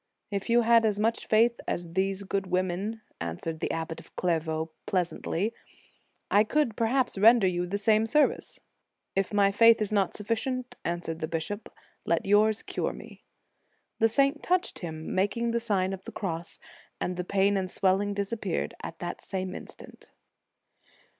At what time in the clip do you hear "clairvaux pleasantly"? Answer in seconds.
4.15-5.53